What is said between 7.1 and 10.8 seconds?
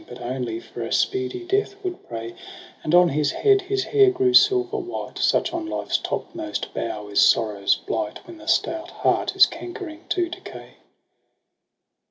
sorrow's blight. When the stout heart is cankering to decay.